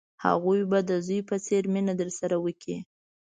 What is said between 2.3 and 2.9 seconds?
وکړي.